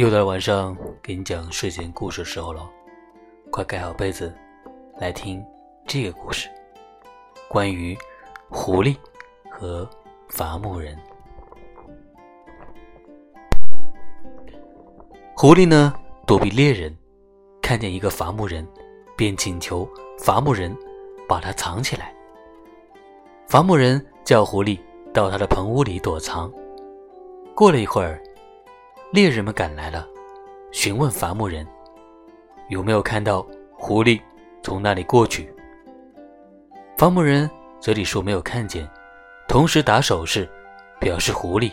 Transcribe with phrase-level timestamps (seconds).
[0.00, 2.66] 又到了晚上给你讲睡前故事的时候了，
[3.50, 4.34] 快盖好被子，
[4.98, 5.44] 来听
[5.86, 6.48] 这个故事，
[7.50, 7.94] 关于
[8.48, 8.96] 狐狸
[9.50, 9.86] 和
[10.30, 10.96] 伐木人。
[15.36, 15.92] 狐狸呢
[16.26, 16.96] 躲避猎人，
[17.60, 18.66] 看见一个伐木人，
[19.18, 19.86] 便请求
[20.18, 20.74] 伐木人
[21.28, 22.14] 把它藏起来。
[23.48, 24.80] 伐木人叫狐狸
[25.12, 26.50] 到他的棚屋里躲藏。
[27.54, 28.18] 过了一会儿。
[29.12, 30.06] 猎人们赶来了，
[30.70, 31.66] 询问伐木人
[32.68, 33.44] 有没有看到
[33.76, 34.20] 狐狸
[34.62, 35.52] 从那里过去。
[36.96, 38.88] 伐木人嘴里说没有看见，
[39.48, 40.48] 同时打手势
[41.00, 41.72] 表示狐狸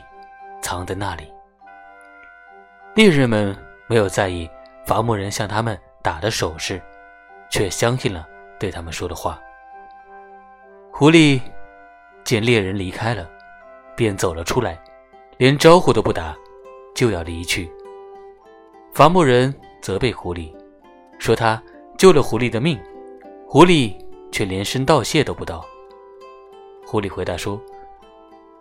[0.63, 1.31] 藏在那里。
[2.95, 4.49] 猎人们没有在意
[4.83, 6.81] 伐木人向他们打的手势，
[7.51, 8.27] 却相信了
[8.59, 9.39] 对他们说的话。
[10.91, 11.39] 狐狸
[12.23, 13.29] 见猎人离开了，
[13.95, 14.75] 便走了出来，
[15.37, 16.35] 连招呼都不打。
[16.97, 17.71] 就要离去，
[18.91, 19.53] 伐木人
[19.83, 20.51] 责备狐狸，
[21.19, 21.61] 说他
[21.95, 22.75] 救了狐狸的命，
[23.47, 23.95] 狐狸
[24.31, 25.63] 却连声道谢都不道。
[26.87, 27.61] 狐狸回答说：“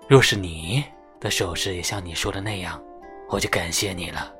[0.06, 0.84] 若是你
[1.18, 2.78] 的手势也像你说的那样，
[3.30, 4.30] 我就感谢你了。”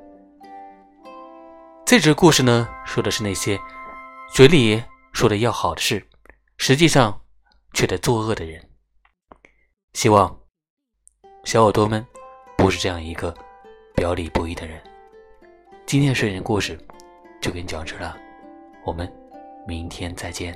[1.83, 3.59] 这则故事呢，说的是那些
[4.31, 4.79] 嘴里
[5.11, 6.07] 说的要好的事，
[6.59, 7.19] 实际上
[7.73, 8.63] 却在作恶的人。
[9.93, 10.39] 希望
[11.45, 12.05] 小耳朵们
[12.59, 13.33] 不是这样一个。
[13.97, 14.79] 表里不一的人，
[15.87, 16.77] 今天的睡前故事
[17.41, 18.15] 就给你讲这了，
[18.85, 19.11] 我们
[19.67, 20.55] 明天再见。